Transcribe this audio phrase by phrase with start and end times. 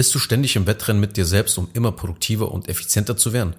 [0.00, 3.54] Bist du ständig im Wettrennen mit dir selbst, um immer produktiver und effizienter zu werden?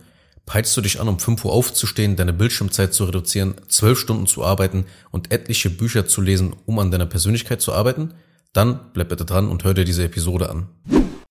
[0.48, 4.44] Peilst du dich an, um 5 Uhr aufzustehen, deine Bildschirmzeit zu reduzieren, 12 Stunden zu
[4.44, 8.16] arbeiten und etliche Bücher zu lesen, um an deiner Persönlichkeit zu arbeiten?
[8.54, 10.68] Dann bleib bitte dran und hör dir diese Episode an.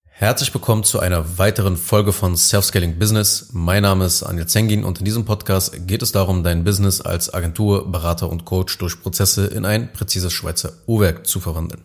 [0.05, 3.49] Herzlich willkommen zu einer weiteren Folge von Self-Scaling Business.
[3.51, 7.35] Mein Name ist Anil Zengin und in diesem Podcast geht es darum, dein Business als
[7.35, 11.83] Agentur, Berater und Coach durch Prozesse in ein präzises Schweizer Uhrwerk zu verwandeln.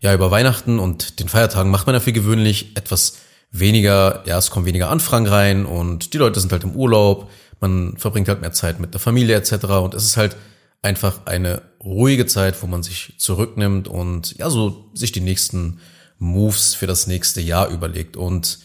[0.00, 3.18] Ja, über Weihnachten und den Feiertagen macht man ja für gewöhnlich etwas
[3.50, 7.30] weniger, ja, es kommen weniger Anfragen rein und die Leute sind halt im Urlaub,
[7.60, 9.64] man verbringt halt mehr Zeit mit der Familie etc.
[9.82, 10.36] Und es ist halt
[10.82, 15.80] einfach eine ruhige Zeit, wo man sich zurücknimmt und ja, so sich die nächsten
[16.18, 18.16] Moves für das nächste Jahr überlegt.
[18.16, 18.60] Und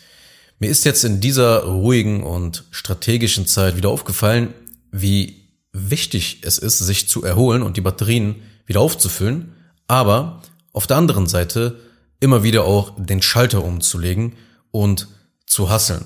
[0.59, 4.53] mir ist jetzt in dieser ruhigen und strategischen Zeit wieder aufgefallen,
[4.91, 9.53] wie wichtig es ist, sich zu erholen und die Batterien wieder aufzufüllen,
[9.87, 10.41] aber
[10.73, 11.79] auf der anderen Seite
[12.19, 14.33] immer wieder auch den Schalter umzulegen
[14.71, 15.07] und
[15.45, 16.05] zu hasseln.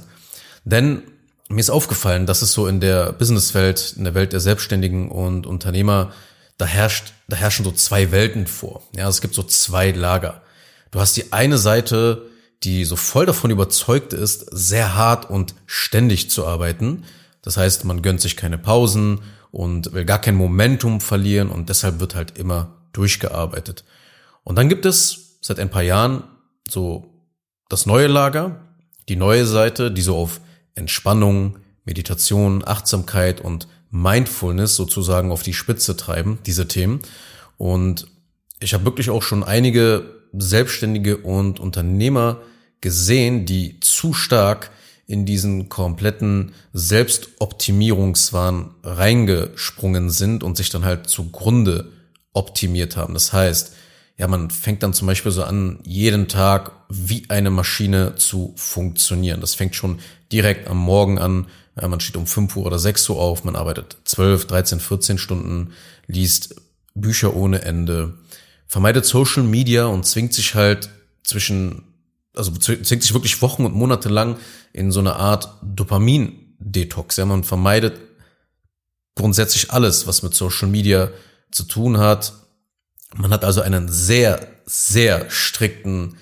[0.65, 1.03] Denn
[1.49, 5.47] mir ist aufgefallen, dass es so in der Businesswelt, in der Welt der Selbstständigen und
[5.47, 6.11] Unternehmer,
[6.57, 8.83] da herrscht, da herrschen so zwei Welten vor.
[8.95, 10.41] Ja, es gibt so zwei Lager.
[10.91, 12.23] Du hast die eine Seite,
[12.63, 17.03] die so voll davon überzeugt ist, sehr hart und ständig zu arbeiten.
[17.41, 21.99] Das heißt, man gönnt sich keine Pausen und will gar kein Momentum verlieren und deshalb
[21.99, 23.85] wird halt immer durchgearbeitet.
[24.47, 26.23] Und dann gibt es seit ein paar Jahren
[26.69, 27.11] so
[27.67, 28.61] das neue Lager,
[29.09, 30.39] die neue Seite, die so auf
[30.73, 37.01] Entspannung, Meditation, Achtsamkeit und Mindfulness sozusagen auf die Spitze treiben, diese Themen.
[37.57, 38.07] Und
[38.61, 42.41] ich habe wirklich auch schon einige Selbstständige und Unternehmer
[42.79, 44.71] gesehen, die zu stark
[45.07, 51.91] in diesen kompletten Selbstoptimierungswahn reingesprungen sind und sich dann halt zugrunde
[52.31, 53.13] optimiert haben.
[53.13, 53.73] Das heißt,
[54.17, 59.41] ja, man fängt dann zum Beispiel so an, jeden Tag wie eine Maschine zu funktionieren.
[59.41, 59.99] Das fängt schon
[60.31, 61.47] direkt am Morgen an.
[61.79, 65.17] Ja, man steht um 5 Uhr oder 6 Uhr auf, man arbeitet 12, 13, 14
[65.19, 65.73] Stunden,
[66.07, 66.55] liest
[66.95, 68.17] Bücher ohne Ende,
[68.65, 70.89] vermeidet Social Media und zwingt sich halt
[71.23, 71.83] zwischen,
[72.35, 74.37] also zwingt sich wirklich Wochen und Monate lang
[74.73, 77.17] in so eine Art Dopamin-Detox.
[77.17, 77.99] Ja, man vermeidet
[79.13, 81.11] grundsätzlich alles, was mit Social Media
[81.51, 82.33] zu tun hat.
[83.15, 86.17] Man hat also einen sehr, sehr strikten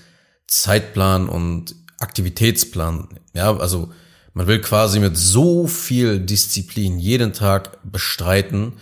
[0.48, 3.20] Zeitplan und Aktivitätsplan.
[3.34, 3.92] Ja, also
[4.34, 8.74] man will quasi mit so viel Disziplin jeden Tag bestreiten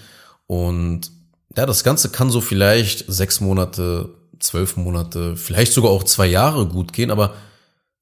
[0.48, 1.12] und
[1.56, 4.10] ja, das Ganze kann so vielleicht sechs Monate,
[4.40, 7.36] zwölf Monate, vielleicht sogar auch zwei Jahre gut gehen, aber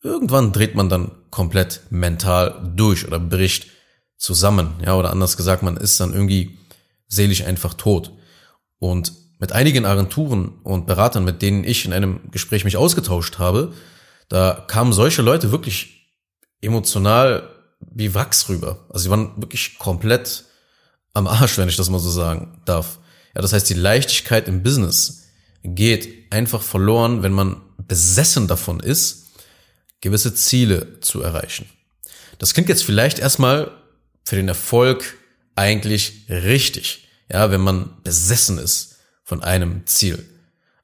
[0.01, 3.67] irgendwann dreht man dann komplett mental durch oder bricht
[4.17, 4.75] zusammen.
[4.85, 6.57] Ja, oder anders gesagt, man ist dann irgendwie
[7.07, 8.11] seelisch einfach tot.
[8.79, 13.73] Und mit einigen Agenturen und Beratern, mit denen ich in einem Gespräch mich ausgetauscht habe,
[14.29, 16.11] da kamen solche Leute wirklich
[16.61, 18.85] emotional wie Wachs rüber.
[18.89, 20.45] Also sie waren wirklich komplett
[21.13, 22.99] am Arsch, wenn ich das mal so sagen darf.
[23.35, 25.23] Ja, das heißt, die Leichtigkeit im Business
[25.63, 29.31] geht einfach verloren, wenn man besessen davon ist,
[30.01, 31.67] gewisse Ziele zu erreichen.
[32.37, 33.71] Das klingt jetzt vielleicht erstmal
[34.23, 35.17] für den Erfolg
[35.55, 38.90] eigentlich richtig, ja, wenn man besessen ist
[39.31, 40.27] von einem Ziel.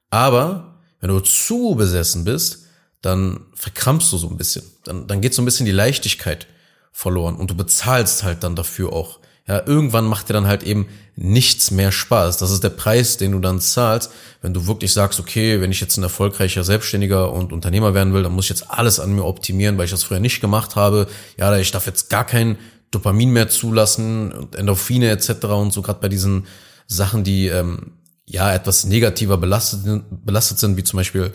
[0.08, 2.64] Aber wenn du zu besessen bist,
[3.02, 4.64] dann verkrampfst du so ein bisschen.
[4.84, 6.46] Dann, dann geht so ein bisschen die Leichtigkeit
[6.90, 10.88] verloren und du bezahlst halt dann dafür auch ja, irgendwann macht dir dann halt eben
[11.14, 12.38] nichts mehr Spaß.
[12.38, 15.80] Das ist der Preis, den du dann zahlst, wenn du wirklich sagst, okay, wenn ich
[15.80, 19.24] jetzt ein erfolgreicher Selbstständiger und Unternehmer werden will, dann muss ich jetzt alles an mir
[19.24, 21.06] optimieren, weil ich das früher nicht gemacht habe.
[21.38, 22.58] Ja, ich darf jetzt gar kein
[22.90, 25.44] Dopamin mehr zulassen und Endorphine etc.
[25.44, 26.46] und so gerade bei diesen
[26.86, 27.92] Sachen, die ähm,
[28.28, 31.32] ja etwas negativer belastet, belastet sind, wie zum Beispiel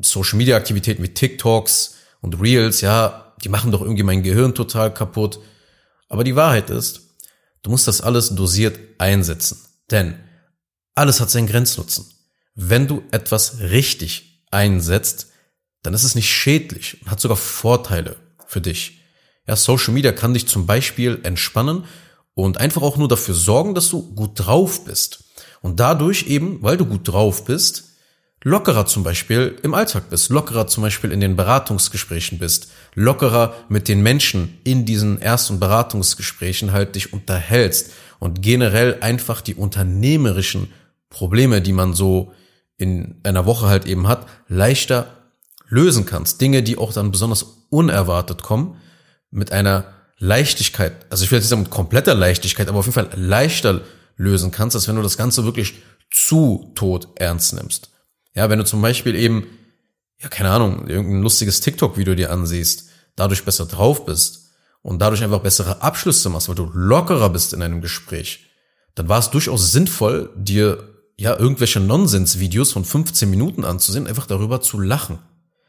[0.00, 4.92] Social Media Aktivitäten wie TikToks und Reels, ja, die machen doch irgendwie mein Gehirn total
[4.92, 5.38] kaputt.
[6.08, 7.06] Aber die Wahrheit ist,
[7.66, 9.58] Du musst das alles dosiert einsetzen.
[9.90, 10.20] Denn
[10.94, 12.06] alles hat seinen Grenznutzen.
[12.54, 15.32] Wenn du etwas richtig einsetzt,
[15.82, 18.14] dann ist es nicht schädlich und hat sogar Vorteile
[18.46, 19.00] für dich.
[19.48, 21.86] Ja, Social Media kann dich zum Beispiel entspannen
[22.34, 25.24] und einfach auch nur dafür sorgen, dass du gut drauf bist.
[25.66, 27.96] Und dadurch eben, weil du gut drauf bist,
[28.44, 33.88] lockerer zum Beispiel im Alltag bist, lockerer zum Beispiel in den Beratungsgesprächen bist, lockerer mit
[33.88, 37.90] den Menschen in diesen ersten Beratungsgesprächen halt dich unterhältst
[38.20, 40.72] und generell einfach die unternehmerischen
[41.10, 42.32] Probleme, die man so
[42.76, 45.08] in einer Woche halt eben hat, leichter
[45.68, 46.40] lösen kannst.
[46.40, 48.76] Dinge, die auch dann besonders unerwartet kommen,
[49.32, 49.86] mit einer
[50.18, 53.80] Leichtigkeit, also ich will jetzt nicht sagen mit kompletter Leichtigkeit, aber auf jeden Fall leichter
[54.16, 57.90] lösen kannst, als wenn du das Ganze wirklich zu tot ernst nimmst.
[58.34, 59.46] Ja, wenn du zum Beispiel eben
[60.22, 64.50] ja, keine Ahnung, irgendein lustiges TikTok-Video dir ansiehst, dadurch besser drauf bist
[64.82, 68.46] und dadurch einfach bessere Abschlüsse machst, weil du lockerer bist in einem Gespräch,
[68.94, 74.60] dann war es durchaus sinnvoll, dir ja irgendwelche Nonsens-Videos von 15 Minuten anzusehen, einfach darüber
[74.60, 75.18] zu lachen.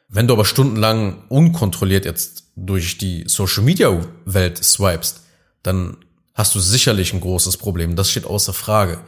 [0.09, 5.21] Wenn du aber stundenlang unkontrolliert jetzt durch die Social-Media-Welt swipest,
[5.63, 5.97] dann
[6.37, 7.95] hast du sicherlich ein großes Problem.
[7.95, 8.99] Das steht außer Frage.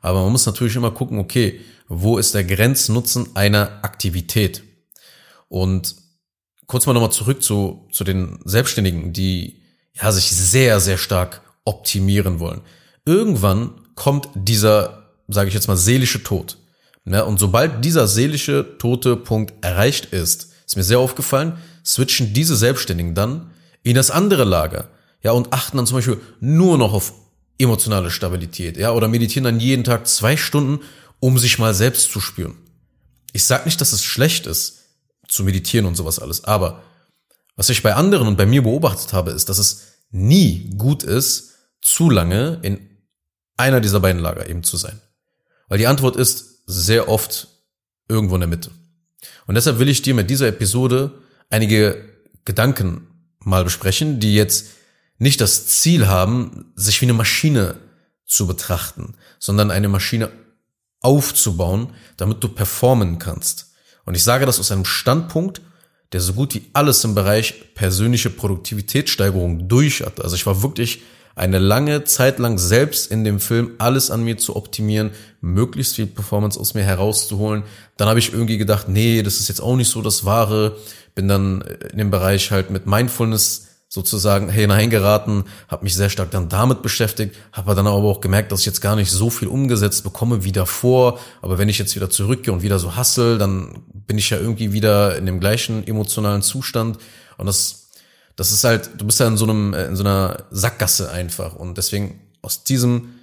[0.00, 4.62] Aber man muss natürlich immer gucken, okay, wo ist der Grenznutzen einer Aktivität?
[5.48, 5.96] Und
[6.66, 9.60] kurz mal nochmal zurück zu, zu den Selbstständigen, die
[9.92, 12.62] ja sich sehr, sehr stark optimieren wollen.
[13.04, 16.56] Irgendwann kommt dieser, sage ich jetzt mal, seelische Tod.
[17.04, 22.56] Ja, und sobald dieser seelische tote Punkt erreicht ist, ist mir sehr aufgefallen, switchen diese
[22.56, 23.50] Selbstständigen dann
[23.82, 24.88] in das andere Lager.
[25.22, 27.12] Ja, und achten dann zum Beispiel nur noch auf
[27.58, 28.76] emotionale Stabilität.
[28.76, 30.80] Ja, oder meditieren dann jeden Tag zwei Stunden,
[31.20, 32.56] um sich mal selbst zu spüren.
[33.32, 34.84] Ich sag nicht, dass es schlecht ist,
[35.26, 36.82] zu meditieren und sowas alles, aber
[37.56, 41.56] was ich bei anderen und bei mir beobachtet habe, ist, dass es nie gut ist,
[41.82, 42.88] zu lange in
[43.56, 45.00] einer dieser beiden Lager eben zu sein.
[45.68, 47.48] Weil die Antwort ist sehr oft
[48.08, 48.70] irgendwo in der Mitte.
[49.46, 52.08] Und deshalb will ich dir mit dieser Episode einige
[52.44, 53.08] Gedanken
[53.40, 54.66] mal besprechen, die jetzt
[55.18, 57.76] nicht das Ziel haben, sich wie eine Maschine
[58.24, 60.30] zu betrachten, sondern eine Maschine
[61.00, 63.72] aufzubauen, damit du performen kannst.
[64.04, 65.60] Und ich sage das aus einem Standpunkt,
[66.12, 70.22] der so gut wie alles im Bereich persönliche Produktivitätssteigerung durch hat.
[70.22, 71.02] Also ich war wirklich
[71.34, 76.06] eine lange Zeit lang selbst in dem Film alles an mir zu optimieren, möglichst viel
[76.06, 77.62] Performance aus mir herauszuholen.
[77.96, 80.76] Dann habe ich irgendwie gedacht, nee, das ist jetzt auch nicht so das Wahre.
[81.14, 81.60] Bin dann
[81.92, 87.34] in dem Bereich halt mit Mindfulness sozusagen hineingeraten, habe mich sehr stark dann damit beschäftigt,
[87.52, 90.52] habe dann aber auch gemerkt, dass ich jetzt gar nicht so viel umgesetzt bekomme wie
[90.52, 91.18] davor.
[91.40, 94.72] Aber wenn ich jetzt wieder zurückgehe und wieder so hassel, dann bin ich ja irgendwie
[94.72, 96.98] wieder in dem gleichen emotionalen Zustand.
[97.38, 97.88] Und das
[98.38, 101.56] das ist halt, du bist ja in so einem, äh, in so einer Sackgasse einfach.
[101.56, 103.16] Und deswegen aus diesem,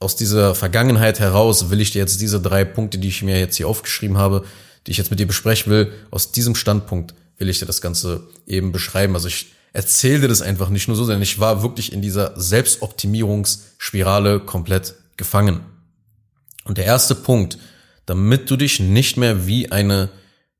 [0.00, 3.56] aus dieser Vergangenheit heraus will ich dir jetzt diese drei Punkte, die ich mir jetzt
[3.56, 4.44] hier aufgeschrieben habe,
[4.86, 8.28] die ich jetzt mit dir besprechen will, aus diesem Standpunkt will ich dir das Ganze
[8.46, 9.14] eben beschreiben.
[9.14, 12.40] Also ich erzähle dir das einfach nicht nur so, sondern ich war wirklich in dieser
[12.40, 15.66] Selbstoptimierungsspirale komplett gefangen.
[16.64, 17.58] Und der erste Punkt,
[18.06, 20.08] damit du dich nicht mehr wie eine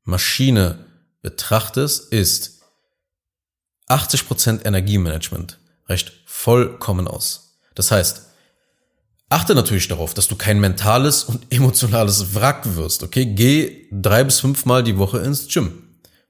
[0.03, 0.85] Maschine
[1.23, 2.61] betrachtest, ist,
[3.87, 5.57] 80% Energiemanagement
[5.87, 7.57] reicht vollkommen aus.
[7.73, 8.23] Das heißt,
[9.29, 13.25] achte natürlich darauf, dass du kein mentales und emotionales Wrack wirst, okay?
[13.25, 15.83] Geh drei bis fünfmal die Woche ins Gym.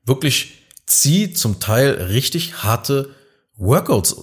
[0.03, 0.54] Wirklich
[0.85, 3.09] zieh zum Teil richtig harte
[3.57, 4.15] Workouts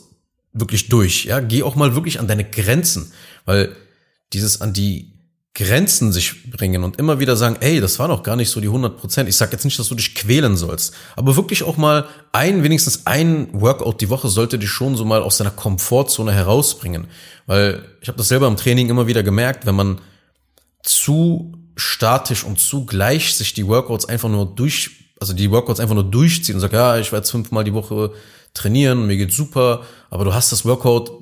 [0.52, 1.40] wirklich durch, ja?
[1.40, 3.12] Geh auch mal wirklich an deine Grenzen,
[3.44, 3.74] weil
[4.32, 5.12] dieses an die
[5.54, 8.68] Grenzen sich bringen und immer wieder sagen, ey, das war noch gar nicht so die
[8.68, 9.28] 100 Prozent.
[9.28, 13.06] Ich sag jetzt nicht, dass du dich quälen sollst, aber wirklich auch mal ein, wenigstens
[13.06, 17.06] ein Workout die Woche sollte dich schon so mal aus deiner Komfortzone herausbringen.
[17.46, 20.00] Weil ich habe das selber im Training immer wieder gemerkt, wenn man
[20.82, 25.94] zu statisch und zu gleich sich die Workouts einfach nur durch, also die Workouts einfach
[25.94, 28.10] nur durchziehen und sagt, ja, ich werde fünfmal die Woche
[28.54, 31.12] trainieren, mir geht's super, aber du hast das Workout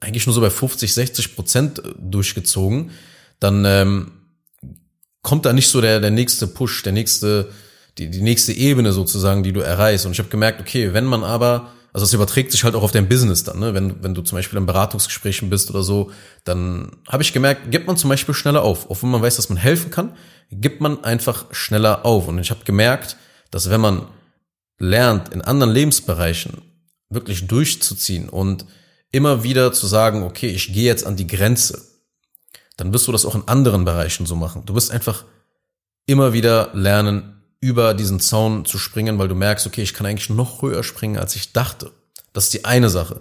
[0.00, 2.90] eigentlich nur so bei 50, 60 Prozent durchgezogen,
[3.38, 4.12] dann ähm,
[5.20, 7.50] kommt da nicht so der, der nächste Push, der nächste,
[7.98, 10.06] die, die nächste Ebene sozusagen, die du erreichst.
[10.06, 12.92] Und ich habe gemerkt, okay, wenn man aber, also es überträgt sich halt auch auf
[12.92, 13.74] dein Business dann, ne?
[13.74, 16.10] wenn, wenn du zum Beispiel in Beratungsgesprächen bist oder so,
[16.44, 18.90] dann habe ich gemerkt, gibt man zum Beispiel schneller auf.
[18.90, 20.16] Auch wenn man weiß, dass man helfen kann,
[20.50, 22.26] gibt man einfach schneller auf.
[22.26, 23.18] Und ich habe gemerkt,
[23.50, 24.06] dass wenn man
[24.78, 26.62] lernt, in anderen Lebensbereichen
[27.08, 28.64] wirklich durchzuziehen und
[29.12, 31.82] immer wieder zu sagen, okay, ich gehe jetzt an die Grenze,
[32.76, 34.64] dann wirst du das auch in anderen Bereichen so machen.
[34.64, 35.24] Du wirst einfach
[36.06, 40.30] immer wieder lernen, über diesen Zaun zu springen, weil du merkst, okay, ich kann eigentlich
[40.30, 41.92] noch höher springen, als ich dachte.
[42.32, 43.20] Das ist die eine Sache.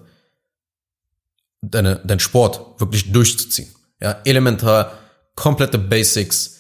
[1.62, 3.70] Deine, dein Sport wirklich durchzuziehen.
[4.00, 4.98] Ja, elementar,
[5.36, 6.60] komplette Basics.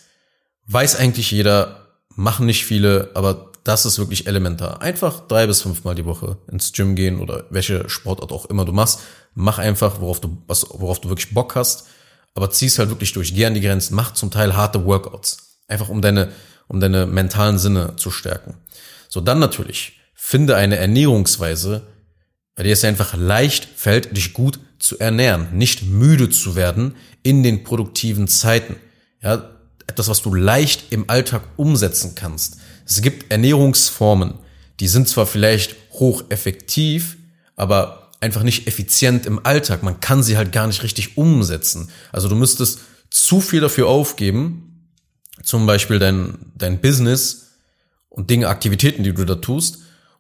[0.65, 4.81] Weiß eigentlich jeder, machen nicht viele, aber das ist wirklich elementar.
[4.81, 8.73] Einfach drei bis fünfmal die Woche ins Gym gehen oder welche Sportart auch immer du
[8.73, 8.99] machst.
[9.33, 11.85] Mach einfach, worauf du, was, worauf du wirklich Bock hast
[12.39, 13.33] aber zieh's halt wirklich durch.
[13.33, 15.59] Geh an die Grenzen, mach zum Teil harte Workouts.
[15.67, 16.31] Einfach um deine,
[16.67, 18.55] um deine mentalen Sinne zu stärken.
[19.07, 21.87] So, dann natürlich, finde eine Ernährungsweise,
[22.55, 27.43] bei der es einfach leicht fällt, dich gut zu ernähren, nicht müde zu werden in
[27.43, 28.75] den produktiven Zeiten.
[29.21, 29.49] Ja,
[29.87, 32.57] etwas, was du leicht im Alltag umsetzen kannst.
[32.89, 34.33] Es gibt Ernährungsformen,
[34.79, 37.17] die sind zwar vielleicht hocheffektiv,
[37.55, 39.83] aber einfach nicht effizient im Alltag.
[39.83, 41.89] Man kann sie halt gar nicht richtig umsetzen.
[42.11, 42.79] Also du müsstest
[43.11, 44.87] zu viel dafür aufgeben,
[45.43, 47.51] zum Beispiel dein, dein Business
[48.09, 49.79] und Dinge, Aktivitäten, die du da tust,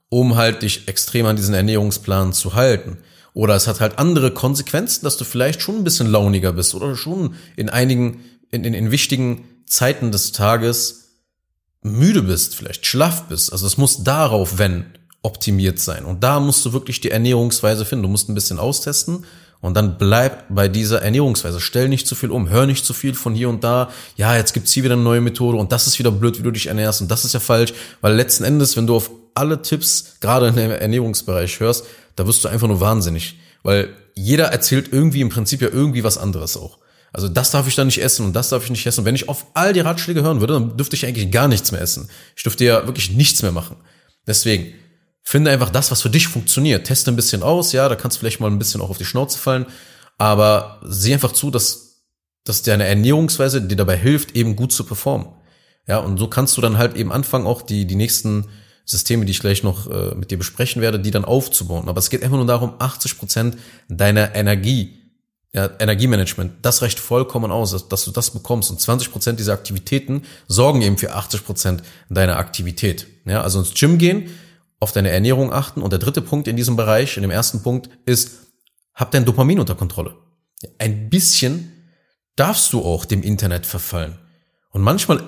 [0.09, 2.97] um halt dich extrem an diesen Ernährungsplan zu halten.
[3.33, 6.95] Oder es hat halt andere Konsequenzen, dass du vielleicht schon ein bisschen launiger bist oder
[6.95, 11.08] schon in einigen, in, in, in wichtigen Zeiten des Tages
[11.81, 13.51] müde bist, vielleicht schlaff bist.
[13.51, 14.85] Also es muss darauf, wenn,
[15.21, 16.05] optimiert sein.
[16.05, 18.03] Und da musst du wirklich die Ernährungsweise finden.
[18.03, 19.25] Du musst ein bisschen austesten
[19.61, 21.59] und dann bleib bei dieser Ernährungsweise.
[21.59, 23.89] Stell nicht zu viel um, hör nicht zu viel von hier und da.
[24.15, 26.51] Ja, jetzt gibt's hier wieder eine neue Methode und das ist wieder blöd, wie du
[26.51, 30.15] dich ernährst und das ist ja falsch, weil letzten Endes, wenn du auf alle Tipps
[30.21, 35.21] gerade in dem Ernährungsbereich hörst, da wirst du einfach nur wahnsinnig, weil jeder erzählt irgendwie
[35.21, 36.77] im Prinzip ja irgendwie was anderes auch.
[37.13, 39.05] Also das darf ich da nicht essen und das darf ich nicht essen.
[39.05, 41.81] Wenn ich auf all die Ratschläge hören würde, dann dürfte ich eigentlich gar nichts mehr
[41.81, 42.09] essen.
[42.35, 43.77] Ich dürfte ja wirklich nichts mehr machen.
[44.27, 44.73] Deswegen,
[45.29, 46.87] Finde einfach das, was für dich funktioniert.
[46.87, 49.05] Teste ein bisschen aus, ja, da kannst du vielleicht mal ein bisschen auch auf die
[49.05, 49.67] Schnauze fallen,
[50.17, 52.01] aber sieh einfach zu, dass,
[52.45, 55.27] dass deine Ernährungsweise dir dabei hilft, eben gut zu performen.
[55.87, 58.47] Ja, und so kannst du dann halt eben anfangen, auch die, die nächsten
[58.85, 61.89] Systeme, die ich gleich noch äh, mit dir besprechen werde, die dann aufzubauen.
[61.89, 64.98] Aber es geht einfach nur darum, 80 Prozent deiner Energie,
[65.51, 68.69] ja, Energiemanagement, das reicht vollkommen aus, dass, dass du das bekommst.
[68.69, 73.07] Und 20 Prozent dieser Aktivitäten sorgen eben für 80 Prozent deiner Aktivität.
[73.25, 74.29] Ja, also ins Gym gehen,
[74.79, 75.81] auf deine Ernährung achten.
[75.81, 78.31] Und der dritte Punkt in diesem Bereich, in dem ersten Punkt, ist,
[78.93, 80.15] hab dein Dopamin unter Kontrolle.
[80.77, 81.71] Ein bisschen
[82.35, 84.19] darfst du auch dem Internet verfallen.
[84.69, 85.23] Und manchmal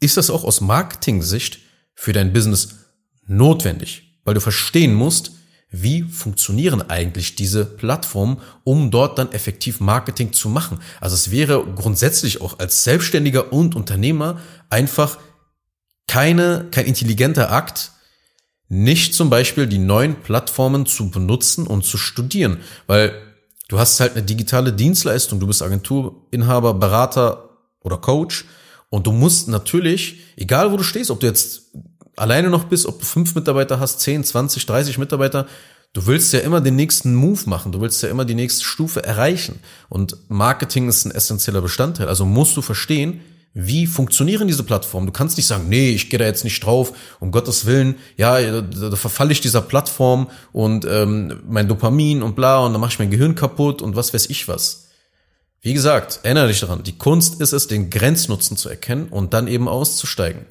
[0.00, 1.60] ist das auch aus Marketing-Sicht
[1.94, 2.76] für dein Business
[3.26, 5.32] notwendig, weil du verstehen musst,
[5.72, 10.78] wie funktionieren eigentlich diese Plattformen, um dort dann effektiv Marketing zu machen.
[11.00, 14.38] Also es wäre grundsätzlich auch als Selbstständiger und Unternehmer
[14.68, 15.18] einfach
[16.06, 17.92] keine, kein intelligenter Akt,
[18.68, 23.14] nicht zum Beispiel die neuen Plattformen zu benutzen und zu studieren, weil
[23.68, 27.50] du hast halt eine digitale Dienstleistung, du bist Agenturinhaber, Berater
[27.80, 28.44] oder Coach.
[28.90, 31.70] Und du musst natürlich, egal wo du stehst, ob du jetzt
[32.16, 35.46] alleine noch bist, ob du fünf Mitarbeiter hast, zehn, zwanzig, dreißig Mitarbeiter,
[35.92, 39.04] du willst ja immer den nächsten Move machen, du willst ja immer die nächste Stufe
[39.04, 43.20] erreichen und Marketing ist ein essentieller Bestandteil, also musst du verstehen,
[43.54, 45.06] wie funktionieren diese Plattformen?
[45.06, 48.40] Du kannst nicht sagen, nee, ich gehe da jetzt nicht drauf, um Gottes Willen, ja,
[48.40, 52.92] da, da verfalle ich dieser Plattform und ähm, mein Dopamin und bla und dann mache
[52.92, 54.88] ich mein Gehirn kaputt und was weiß ich was.
[55.60, 59.46] Wie gesagt, erinnere dich daran, die Kunst ist es, den Grenznutzen zu erkennen und dann
[59.46, 60.46] eben auszusteigen.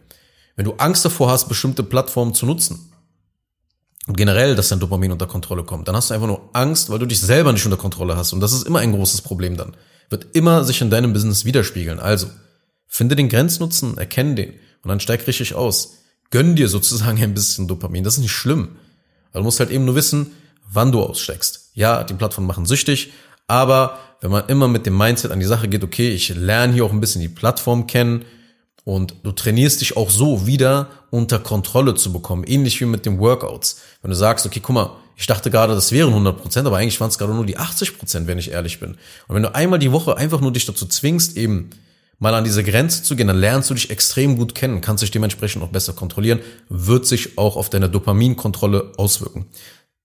[0.55, 2.91] Wenn du Angst davor hast, bestimmte Plattformen zu nutzen
[4.08, 7.00] und generell, dass dein Dopamin unter Kontrolle kommt, dann hast du einfach nur Angst, weil
[7.00, 9.75] du dich selber nicht unter Kontrolle hast und das ist immer ein großes Problem dann.
[10.10, 12.00] Wird immer sich in deinem Business widerspiegeln.
[12.00, 12.27] Also,
[12.93, 14.50] Finde den Grenznutzen, erkenne den
[14.84, 16.00] und dann steig richtig aus.
[16.29, 18.03] Gönn dir sozusagen ein bisschen Dopamin.
[18.03, 18.75] Das ist nicht schlimm.
[19.29, 20.34] Aber du musst halt eben nur wissen,
[20.70, 21.70] wann du aussteigst.
[21.74, 23.13] Ja, die Plattformen machen süchtig,
[23.48, 26.84] aber wenn man immer mit dem Mindset an die Sache geht, okay, ich lerne hier
[26.84, 28.25] auch ein bisschen die Plattform kennen
[28.83, 33.19] und du trainierst dich auch so wieder unter Kontrolle zu bekommen, ähnlich wie mit den
[33.19, 33.81] Workouts.
[34.01, 37.00] Wenn du sagst, okay, guck mal, ich dachte gerade, das wären 100 Prozent, aber eigentlich
[37.00, 38.97] waren es gerade nur die 80 Prozent, wenn ich ehrlich bin.
[39.27, 41.69] Und wenn du einmal die Woche einfach nur dich dazu zwingst, eben
[42.17, 45.11] mal an diese Grenze zu gehen, dann lernst du dich extrem gut kennen, kannst dich
[45.11, 49.47] dementsprechend auch besser kontrollieren, wird sich auch auf deine Dopaminkontrolle auswirken.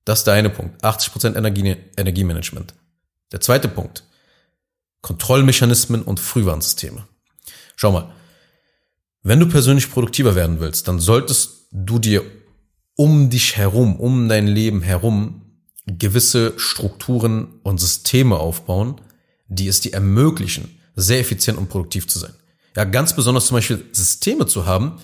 [0.04, 0.82] Das ist der eine Punkt.
[0.84, 2.74] 80% Energie, Energiemanagement.
[3.32, 4.04] Der zweite Punkt.
[5.02, 7.04] Kontrollmechanismen und Frühwarnsysteme.
[7.74, 8.12] Schau mal.
[9.28, 12.22] Wenn du persönlich produktiver werden willst, dann solltest du dir
[12.94, 15.42] um dich herum, um dein Leben herum
[15.84, 19.00] gewisse Strukturen und Systeme aufbauen,
[19.48, 22.34] die es dir ermöglichen, sehr effizient und produktiv zu sein.
[22.76, 25.00] Ja, ganz besonders zum Beispiel Systeme zu haben,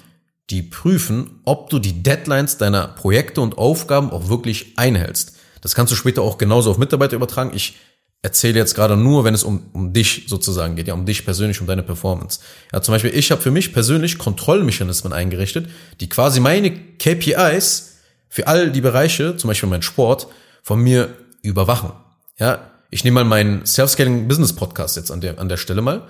[0.51, 5.33] die prüfen, ob du die Deadlines deiner Projekte und Aufgaben auch wirklich einhältst.
[5.63, 7.51] Das kannst du später auch genauso auf Mitarbeiter übertragen.
[7.57, 7.75] Ich
[8.23, 11.61] erzähle jetzt gerade nur, wenn es um, um dich sozusagen geht, ja, um dich persönlich,
[11.61, 12.41] um deine Performance.
[12.73, 15.69] Ja, zum Beispiel, ich habe für mich persönlich Kontrollmechanismen eingerichtet,
[16.01, 17.97] die quasi meine KPIs
[18.29, 20.29] für all die Bereiche, zum Beispiel mein Sport,
[20.63, 21.93] von mir überwachen.
[22.39, 26.07] Ja, ich nehme mal meinen Self-Scaling Business Podcast jetzt an der, an der Stelle mal.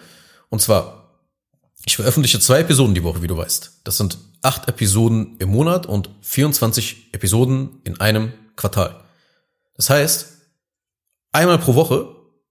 [0.50, 1.19] Und zwar,
[1.87, 3.81] ich veröffentliche zwei Episoden die Woche, wie du weißt.
[3.85, 9.02] Das sind acht Episoden im Monat und 24 Episoden in einem Quartal.
[9.76, 10.32] Das heißt,
[11.33, 12.09] einmal pro Woche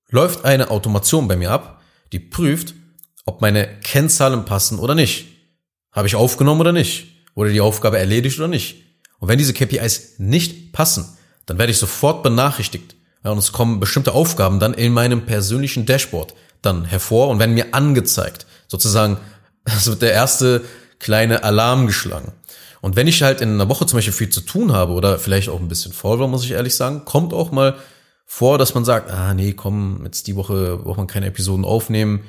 [0.10, 2.74] läuft eine Automation bei mir ab, die prüft,
[3.26, 5.28] ob meine Kennzahlen passen oder nicht.
[5.92, 7.08] Habe ich aufgenommen oder nicht?
[7.36, 8.84] Wurde die Aufgabe erledigt oder nicht?
[9.20, 13.80] Und wenn diese KPIs nicht passen, dann werde ich sofort benachrichtigt ja, und es kommen
[13.80, 18.46] bestimmte Aufgaben dann in meinem persönlichen Dashboard dann hervor und werden mir angezeigt.
[18.68, 19.18] Sozusagen,
[19.66, 20.64] es wird der erste
[21.00, 22.32] kleine Alarm geschlagen.
[22.82, 25.50] Und wenn ich halt in einer Woche zum Beispiel viel zu tun habe oder vielleicht
[25.50, 27.76] auch ein bisschen faul war, muss ich ehrlich sagen, kommt auch mal
[28.34, 32.22] vor, dass man sagt, ah nee, komm, jetzt die Woche braucht man keine Episoden aufnehmen.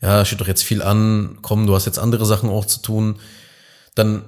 [0.00, 1.38] Ja, steht doch jetzt viel an.
[1.42, 3.18] Komm, du hast jetzt andere Sachen auch zu tun.
[3.96, 4.22] Dann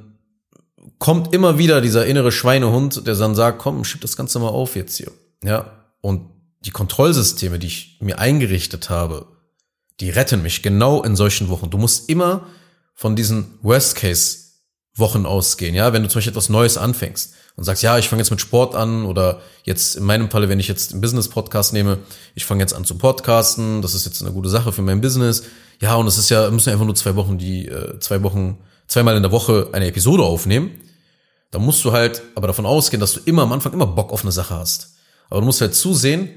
[0.98, 4.74] kommt immer wieder dieser innere Schweinehund, der dann sagt, komm, schieb das Ganze mal auf
[4.74, 5.12] jetzt hier.
[5.44, 5.70] Ja.
[6.00, 6.28] Und
[6.64, 9.28] die Kontrollsysteme, die ich mir eingerichtet habe,
[10.00, 11.70] die retten mich genau in solchen Wochen.
[11.70, 12.48] Du musst immer
[12.92, 17.98] von diesen Worst-Case-Wochen ausgehen, ja, wenn du zum Beispiel etwas Neues anfängst und sagst, ja,
[17.98, 21.00] ich fange jetzt mit Sport an oder jetzt in meinem Falle, wenn ich jetzt einen
[21.00, 21.98] Business-Podcast nehme,
[22.34, 25.42] ich fange jetzt an zu podcasten, das ist jetzt eine gute Sache für mein Business.
[25.80, 29.16] Ja, und es ist ja, müssen einfach nur zwei Wochen, die äh, zwei Wochen, zweimal
[29.16, 30.70] in der Woche eine Episode aufnehmen.
[31.50, 34.22] Da musst du halt aber davon ausgehen, dass du immer am Anfang immer Bock auf
[34.22, 34.94] eine Sache hast.
[35.28, 36.30] Aber du musst halt zusehen,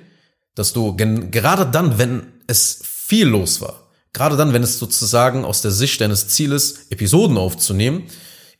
[0.55, 5.61] dass du gerade dann, wenn es viel los war, gerade dann, wenn es sozusagen aus
[5.61, 8.03] der Sicht deines Zieles Episoden aufzunehmen,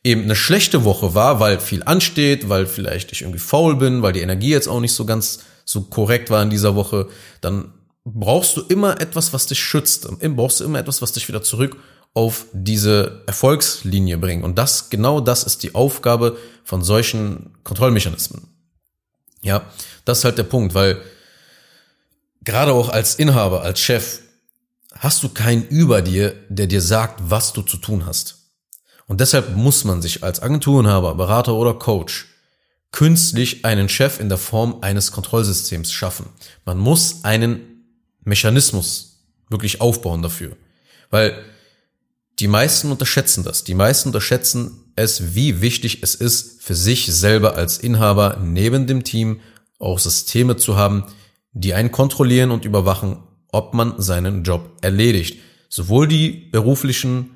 [0.04, 4.12] eben eine schlechte Woche war, weil viel ansteht, weil vielleicht ich irgendwie faul bin, weil
[4.12, 7.08] die Energie jetzt auch nicht so ganz so korrekt war in dieser Woche,
[7.40, 7.72] dann
[8.04, 10.06] brauchst du immer etwas, was dich schützt.
[10.36, 11.78] Brauchst du immer etwas, was dich wieder zurück
[12.12, 14.44] auf diese Erfolgslinie bringt.
[14.44, 18.46] Und das, genau das ist die Aufgabe von solchen Kontrollmechanismen.
[19.40, 19.64] Ja,
[20.04, 21.02] das ist halt der Punkt, weil
[22.44, 24.20] gerade auch als Inhaber, als Chef,
[24.92, 28.43] hast du keinen über dir, der dir sagt, was du zu tun hast.
[29.06, 32.26] Und deshalb muss man sich als Agenturinhaber, Berater oder Coach
[32.90, 36.26] künstlich einen Chef in der Form eines Kontrollsystems schaffen.
[36.64, 37.84] Man muss einen
[38.22, 39.18] Mechanismus
[39.50, 40.56] wirklich aufbauen dafür.
[41.10, 41.44] Weil
[42.38, 43.64] die meisten unterschätzen das.
[43.64, 49.04] Die meisten unterschätzen es, wie wichtig es ist, für sich selber als Inhaber neben dem
[49.04, 49.40] Team
[49.78, 51.04] auch Systeme zu haben,
[51.52, 53.18] die einen kontrollieren und überwachen,
[53.52, 55.40] ob man seinen Job erledigt.
[55.68, 57.33] Sowohl die beruflichen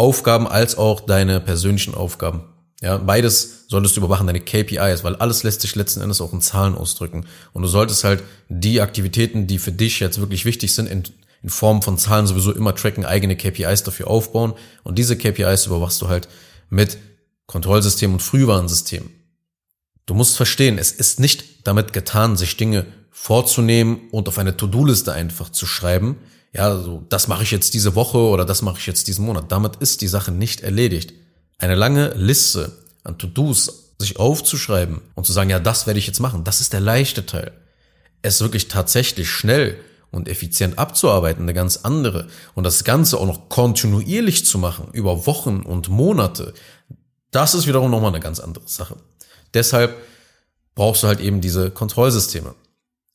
[0.00, 2.44] Aufgaben als auch deine persönlichen Aufgaben.
[2.80, 6.40] Ja, beides solltest du überwachen, deine KPIs, weil alles lässt sich letzten Endes auch in
[6.40, 7.26] Zahlen ausdrücken.
[7.52, 11.02] Und du solltest halt die Aktivitäten, die für dich jetzt wirklich wichtig sind, in,
[11.42, 14.54] in Form von Zahlen sowieso immer tracken, eigene KPIs dafür aufbauen.
[14.84, 16.28] Und diese KPIs überwachst du halt
[16.70, 16.96] mit
[17.44, 19.10] Kontrollsystem und Frühwarnsystem.
[20.06, 25.12] Du musst verstehen, es ist nicht damit getan, sich Dinge vorzunehmen und auf eine To-Do-Liste
[25.12, 26.16] einfach zu schreiben.
[26.52, 29.52] Ja, so, das mache ich jetzt diese Woche oder das mache ich jetzt diesen Monat.
[29.52, 31.12] Damit ist die Sache nicht erledigt.
[31.58, 32.72] Eine lange Liste
[33.04, 36.72] an To-Dos sich aufzuschreiben und zu sagen, ja, das werde ich jetzt machen, das ist
[36.72, 37.52] der leichte Teil.
[38.22, 39.78] Es wirklich tatsächlich schnell
[40.10, 42.26] und effizient abzuarbeiten, eine ganz andere.
[42.54, 46.54] Und das Ganze auch noch kontinuierlich zu machen, über Wochen und Monate,
[47.30, 48.96] das ist wiederum nochmal eine ganz andere Sache.
[49.54, 49.94] Deshalb
[50.74, 52.54] brauchst du halt eben diese Kontrollsysteme.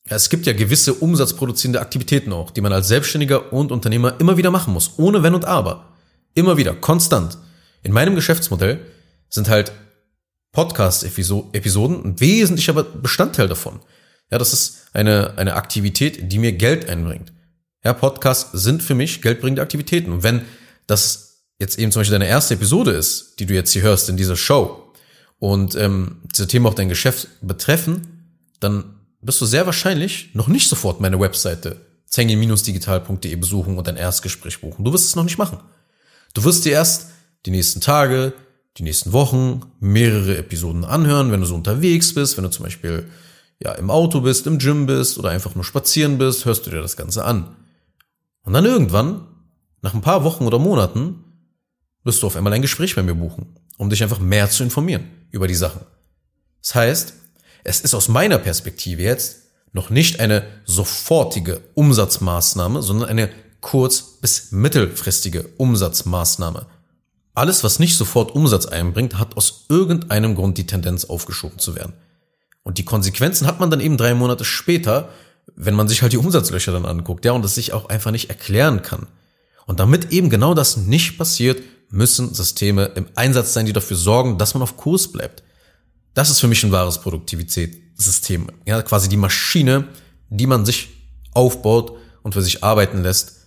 [0.08, 4.36] Ja, es gibt ja gewisse umsatzproduzierende Aktivitäten auch, die man als Selbstständiger und Unternehmer immer
[4.36, 5.92] wieder machen muss, ohne Wenn und Aber.
[6.34, 7.38] Immer wieder, konstant.
[7.82, 8.80] In meinem Geschäftsmodell
[9.28, 9.72] sind halt
[10.52, 13.80] Podcast-Episoden ein wesentlicher Bestandteil davon.
[14.30, 17.32] Ja, das ist eine, eine Aktivität, die mir Geld einbringt.
[17.84, 20.12] Ja, Podcasts sind für mich geldbringende Aktivitäten.
[20.12, 20.42] Und wenn
[20.86, 24.16] das jetzt eben zum Beispiel deine erste Episode ist, die du jetzt hier hörst in
[24.16, 24.92] dieser Show
[25.38, 28.95] und ähm, diese Themen auch dein Geschäft betreffen, dann
[29.26, 34.84] wirst du sehr wahrscheinlich noch nicht sofort meine Webseite zengi-digital.de besuchen und ein Erstgespräch buchen.
[34.84, 35.58] Du wirst es noch nicht machen.
[36.34, 37.08] Du wirst dir erst
[37.44, 38.32] die nächsten Tage,
[38.76, 43.08] die nächsten Wochen mehrere Episoden anhören, wenn du so unterwegs bist, wenn du zum Beispiel
[43.62, 46.82] ja im Auto bist, im Gym bist oder einfach nur spazieren bist, hörst du dir
[46.82, 47.56] das Ganze an.
[48.42, 49.26] Und dann irgendwann,
[49.82, 51.24] nach ein paar Wochen oder Monaten,
[52.04, 55.04] wirst du auf einmal ein Gespräch bei mir buchen, um dich einfach mehr zu informieren
[55.30, 55.80] über die Sachen.
[56.62, 57.14] Das heißt,
[57.66, 59.38] es ist aus meiner Perspektive jetzt
[59.72, 63.28] noch nicht eine sofortige Umsatzmaßnahme, sondern eine
[63.60, 66.66] kurz- bis mittelfristige Umsatzmaßnahme.
[67.34, 71.94] Alles, was nicht sofort Umsatz einbringt, hat aus irgendeinem Grund die Tendenz aufgeschoben zu werden.
[72.62, 75.08] Und die Konsequenzen hat man dann eben drei Monate später,
[75.56, 78.30] wenn man sich halt die Umsatzlöcher dann anguckt, ja, und es sich auch einfach nicht
[78.30, 79.08] erklären kann.
[79.66, 84.38] Und damit eben genau das nicht passiert, müssen Systeme im Einsatz sein, die dafür sorgen,
[84.38, 85.42] dass man auf Kurs bleibt.
[86.16, 88.50] Das ist für mich ein wahres Produktivitätssystem.
[88.64, 89.88] Ja, quasi die Maschine,
[90.30, 90.88] die man sich
[91.34, 93.42] aufbaut und für sich arbeiten lässt,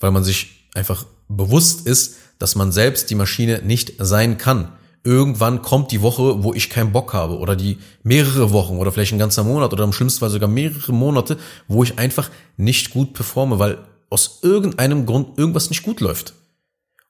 [0.00, 4.72] weil man sich einfach bewusst ist, dass man selbst die Maschine nicht sein kann.
[5.02, 9.12] Irgendwann kommt die Woche, wo ich keinen Bock habe oder die mehrere Wochen oder vielleicht
[9.12, 11.36] ein ganzer Monat oder im schlimmsten Fall sogar mehrere Monate,
[11.68, 13.76] wo ich einfach nicht gut performe, weil
[14.08, 16.32] aus irgendeinem Grund irgendwas nicht gut läuft.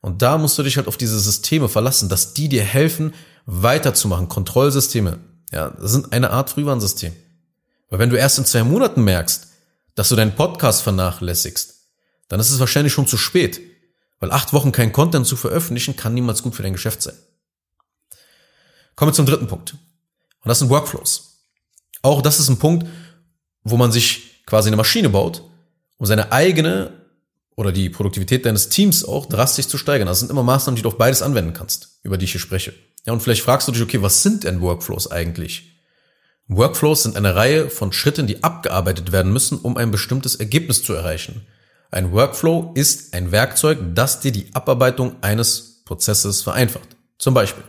[0.01, 3.15] Und da musst du dich halt auf diese Systeme verlassen, dass die dir helfen,
[3.47, 4.29] weiterzumachen.
[4.29, 5.19] Kontrollsysteme,
[5.53, 7.15] ja, das sind eine Art Frühwarnsystem.
[7.91, 9.49] Weil wenn du erst in zwei Monaten merkst,
[9.95, 11.75] dass du deinen Podcast vernachlässigst,
[12.29, 13.61] dann ist es wahrscheinlich schon zu spät.
[14.19, 17.15] Weil acht Wochen kein Content zu veröffentlichen, kann niemals gut für dein Geschäft sein.
[18.97, 19.73] Kommen wir zum dritten Punkt.
[19.73, 21.41] Und das sind Workflows.
[22.03, 22.87] Auch das ist ein Punkt,
[23.63, 25.43] wo man sich quasi eine Maschine baut,
[25.97, 26.93] um seine eigene
[27.57, 30.07] oder die Produktivität deines Teams auch drastisch zu steigern.
[30.07, 32.75] Das sind immer Maßnahmen, die du auf beides anwenden kannst, über die ich hier spreche.
[33.07, 35.83] Ja, und vielleicht fragst du dich, okay, was sind denn Workflows eigentlich?
[36.49, 40.93] Workflows sind eine Reihe von Schritten, die abgearbeitet werden müssen, um ein bestimmtes Ergebnis zu
[40.93, 41.47] erreichen.
[41.91, 46.97] Ein Workflow ist ein Werkzeug, das dir die Abarbeitung eines Prozesses vereinfacht.
[47.19, 47.65] Zum Beispiel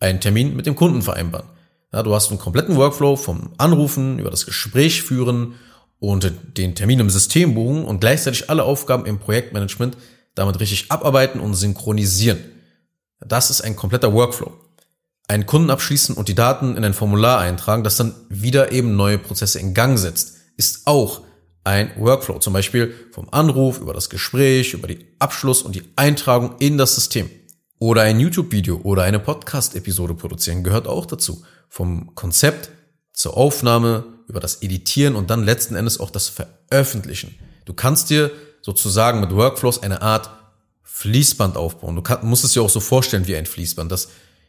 [0.00, 1.48] einen Termin mit dem Kunden vereinbaren.
[1.92, 5.54] Ja, du hast einen kompletten Workflow vom Anrufen über das Gespräch führen
[6.00, 9.96] und den Termin im System buchen und gleichzeitig alle Aufgaben im Projektmanagement
[10.34, 12.38] damit richtig abarbeiten und synchronisieren.
[13.26, 14.52] Das ist ein kompletter Workflow.
[15.28, 19.18] Einen Kunden abschließen und die Daten in ein Formular eintragen, das dann wieder eben neue
[19.18, 21.22] Prozesse in Gang setzt, ist auch
[21.64, 22.38] ein Workflow.
[22.38, 26.94] Zum Beispiel vom Anruf über das Gespräch, über die Abschluss und die Eintragung in das
[26.94, 27.30] System.
[27.78, 31.42] Oder ein YouTube-Video oder eine Podcast-Episode produzieren gehört auch dazu.
[31.68, 32.70] Vom Konzept
[33.12, 37.34] zur Aufnahme, über das Editieren und dann letzten Endes auch das Veröffentlichen.
[37.64, 38.30] Du kannst dir
[38.62, 40.30] sozusagen mit Workflows eine Art
[41.02, 41.96] Fließband aufbauen.
[41.96, 44.08] Du kann, musst es dir auch so vorstellen wie ein Fließband, dass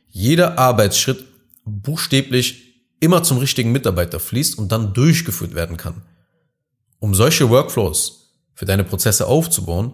[0.09, 1.25] jeder Arbeitsschritt
[1.65, 6.03] buchstäblich immer zum richtigen Mitarbeiter fließt und dann durchgeführt werden kann.
[6.99, 9.93] Um solche Workflows für deine Prozesse aufzubauen,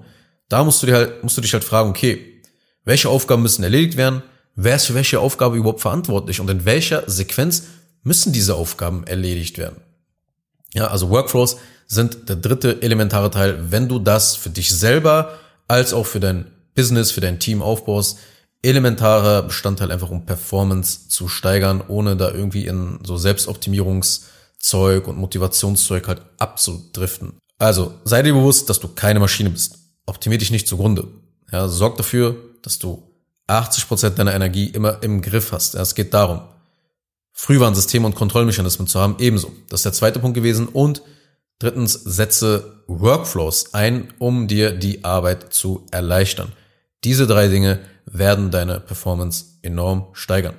[0.50, 2.42] da musst du dir halt, musst du dich halt fragen, okay,
[2.84, 4.22] welche Aufgaben müssen erledigt werden?
[4.56, 6.42] Wer ist für welche Aufgabe überhaupt verantwortlich?
[6.42, 7.64] Und in welcher Sequenz
[8.04, 9.78] müssen diese Aufgaben erledigt werden?
[10.74, 11.56] Ja, also Workflows
[11.88, 16.52] sind der dritte elementare Teil, wenn du das für dich selber als auch für dein
[16.76, 18.18] Business, für dein Team aufbaust.
[18.62, 26.08] Elementarer Bestandteil einfach, um Performance zu steigern, ohne da irgendwie in so Selbstoptimierungszeug und Motivationszeug
[26.10, 27.38] halt abzudriften.
[27.58, 29.78] Also sei dir bewusst, dass du keine Maschine bist.
[30.06, 31.08] Optimier dich nicht zugrunde.
[31.52, 33.04] Ja, sorg dafür, dass du
[33.48, 35.76] 80 Prozent deiner Energie immer im Griff hast.
[35.76, 36.42] Ja, es geht darum,
[37.32, 39.52] Frühwarnsysteme und Kontrollmechanismen zu haben, ebenso.
[39.70, 40.68] Das ist der zweite Punkt gewesen.
[40.68, 41.02] Und
[41.60, 46.54] drittens, setze Workflows ein, um dir die Arbeit zu erleichtern.
[47.04, 50.56] Diese drei Dinge werden deine Performance enorm steigern.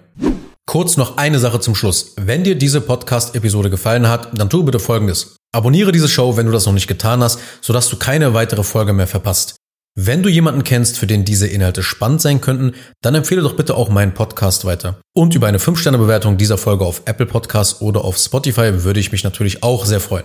[0.66, 2.14] Kurz noch eine Sache zum Schluss.
[2.16, 5.34] Wenn dir diese Podcast-Episode gefallen hat, dann tu bitte Folgendes.
[5.52, 8.92] Abonniere diese Show, wenn du das noch nicht getan hast, sodass du keine weitere Folge
[8.92, 9.56] mehr verpasst.
[9.96, 13.74] Wenn du jemanden kennst, für den diese Inhalte spannend sein könnten, dann empfehle doch bitte
[13.74, 15.00] auch meinen Podcast weiter.
[15.12, 19.24] Und über eine 5-Sterne-Bewertung dieser Folge auf Apple Podcasts oder auf Spotify würde ich mich
[19.24, 20.24] natürlich auch sehr freuen.